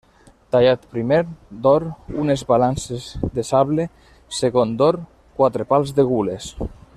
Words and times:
Tallat, 0.53 0.85
primer, 0.93 1.19
d'or, 1.67 1.85
unes 2.23 2.43
balances 2.53 3.05
de 3.37 3.45
sable; 3.51 3.85
segon, 4.39 4.75
d'or, 4.81 4.99
quatre 5.43 5.69
pals 5.75 5.95
de 6.01 6.07
gules. 6.15 6.51